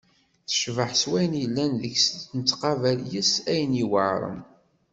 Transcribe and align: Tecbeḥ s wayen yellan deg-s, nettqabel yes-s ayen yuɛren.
Tecbeḥ 0.49 0.91
s 1.01 1.03
wayen 1.09 1.33
yellan 1.41 1.71
deg-s, 1.81 2.07
nettqabel 2.37 2.99
yes-s 3.11 3.35
ayen 3.51 3.73
yuɛren. 3.79 4.39